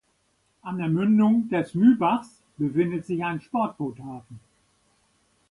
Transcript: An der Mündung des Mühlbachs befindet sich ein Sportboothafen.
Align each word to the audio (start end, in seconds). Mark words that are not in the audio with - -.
An 0.63 0.79
der 0.79 0.87
Mündung 0.87 1.47
des 1.49 1.75
Mühlbachs 1.75 2.41
befindet 2.57 3.05
sich 3.05 3.23
ein 3.23 3.39
Sportboothafen. 3.39 4.39